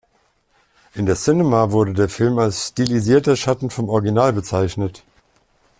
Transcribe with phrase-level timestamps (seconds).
[0.95, 5.03] In der "Cinema" wurde der Film als „stilisierter Schatten“ vom Original bezeichnet.